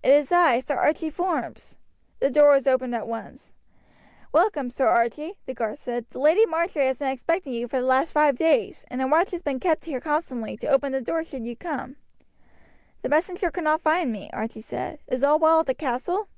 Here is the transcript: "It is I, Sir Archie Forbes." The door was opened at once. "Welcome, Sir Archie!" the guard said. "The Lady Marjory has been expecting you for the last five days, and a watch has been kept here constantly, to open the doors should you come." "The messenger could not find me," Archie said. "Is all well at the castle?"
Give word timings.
"It 0.00 0.10
is 0.12 0.30
I, 0.30 0.60
Sir 0.60 0.76
Archie 0.76 1.10
Forbes." 1.10 1.74
The 2.20 2.30
door 2.30 2.52
was 2.52 2.68
opened 2.68 2.94
at 2.94 3.08
once. 3.08 3.52
"Welcome, 4.30 4.70
Sir 4.70 4.86
Archie!" 4.86 5.38
the 5.46 5.54
guard 5.54 5.76
said. 5.80 6.06
"The 6.10 6.20
Lady 6.20 6.46
Marjory 6.46 6.86
has 6.86 7.00
been 7.00 7.10
expecting 7.10 7.52
you 7.52 7.66
for 7.66 7.80
the 7.80 7.86
last 7.86 8.12
five 8.12 8.36
days, 8.38 8.84
and 8.86 9.02
a 9.02 9.08
watch 9.08 9.32
has 9.32 9.42
been 9.42 9.58
kept 9.58 9.86
here 9.86 10.00
constantly, 10.00 10.56
to 10.58 10.68
open 10.68 10.92
the 10.92 11.00
doors 11.00 11.28
should 11.30 11.44
you 11.44 11.56
come." 11.56 11.96
"The 13.02 13.08
messenger 13.08 13.50
could 13.50 13.64
not 13.64 13.80
find 13.80 14.12
me," 14.12 14.30
Archie 14.32 14.60
said. 14.62 15.00
"Is 15.08 15.24
all 15.24 15.40
well 15.40 15.58
at 15.58 15.66
the 15.66 15.74
castle?" 15.74 16.28